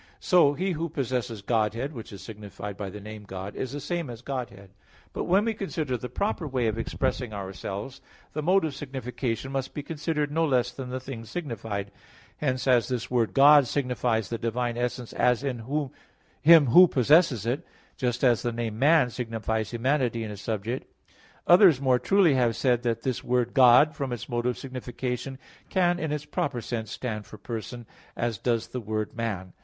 So 0.19 0.53
He 0.53 0.71
who 0.71 0.89
possesses 0.89 1.43
Godhead, 1.43 1.93
which 1.93 2.11
is 2.11 2.23
signified 2.23 2.75
by 2.75 2.89
the 2.89 2.99
name 2.99 3.23
God, 3.23 3.55
is 3.55 3.71
the 3.71 3.79
same 3.79 4.09
as 4.09 4.23
Godhead. 4.23 4.71
But 5.13 5.25
when 5.25 5.45
we 5.45 5.53
consider 5.53 5.95
the 5.95 6.09
proper 6.09 6.47
way 6.47 6.65
of 6.65 6.79
expressing 6.79 7.33
ourselves, 7.33 8.01
the 8.33 8.41
mode 8.41 8.65
of 8.65 8.73
signification 8.73 9.51
must 9.51 9.75
be 9.75 9.83
considered 9.83 10.31
no 10.31 10.43
less 10.43 10.71
than 10.71 10.89
the 10.89 10.99
thing 10.99 11.23
signified. 11.25 11.91
Hence 12.37 12.65
as 12.65 12.87
this 12.87 13.11
word 13.11 13.35
"God" 13.35 13.67
signifies 13.67 14.29
the 14.29 14.39
divine 14.39 14.75
essence 14.75 15.13
as 15.13 15.43
in 15.43 15.63
Him 16.41 16.65
Who 16.65 16.87
possesses 16.87 17.45
it, 17.45 17.63
just 17.95 18.23
as 18.23 18.41
the 18.41 18.51
name 18.51 18.79
"man" 18.79 19.11
signifies 19.11 19.69
humanity 19.69 20.23
in 20.23 20.31
a 20.31 20.37
subject, 20.37 20.91
others 21.45 21.79
more 21.79 21.99
truly 21.99 22.33
have 22.33 22.55
said 22.55 22.81
that 22.81 23.03
this 23.03 23.23
word 23.23 23.53
"God," 23.53 23.95
from 23.95 24.11
its 24.11 24.27
mode 24.27 24.47
of 24.47 24.57
signification, 24.57 25.37
can, 25.69 25.99
in 25.99 26.11
its 26.11 26.25
proper 26.25 26.59
sense, 26.59 26.89
stand 26.89 27.27
for 27.27 27.37
person, 27.37 27.85
as 28.17 28.39
does 28.39 28.69
the 28.69 28.81
word 28.81 29.15
"man." 29.15 29.53